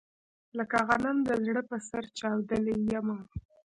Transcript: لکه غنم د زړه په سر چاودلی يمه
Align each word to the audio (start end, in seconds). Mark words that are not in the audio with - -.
لکه 0.57 0.77
غنم 0.87 1.17
د 1.29 1.31
زړه 1.45 1.61
په 1.69 1.77
سر 1.87 2.03
چاودلی 2.17 2.75
يمه 2.93 3.17